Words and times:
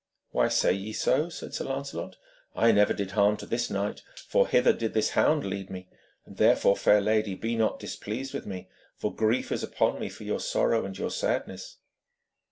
'Why 0.31 0.47
say 0.47 0.73
ye 0.73 0.93
so?' 0.93 1.29
said 1.29 1.53
Sir 1.53 1.65
Lancelot; 1.65 2.15
'I 2.55 2.71
never 2.71 2.91
did 2.91 3.11
harm 3.11 3.37
to 3.37 3.45
this 3.45 3.69
knight, 3.69 4.01
for 4.27 4.47
hither 4.47 4.73
did 4.73 4.95
this 4.95 5.11
hound 5.11 5.43
lead 5.45 5.69
me, 5.69 5.89
and 6.25 6.37
therefore, 6.37 6.75
fair 6.75 6.99
lady, 6.99 7.35
be 7.35 7.55
not 7.55 7.79
displeased 7.79 8.33
with 8.33 8.47
me, 8.47 8.67
for 8.97 9.13
grief 9.13 9.51
is 9.51 9.61
upon 9.61 9.99
me 9.99 10.09
for 10.09 10.23
your 10.23 10.39
sorrow 10.39 10.85
and 10.85 10.97
your 10.97 11.11
sadness.' 11.11 11.77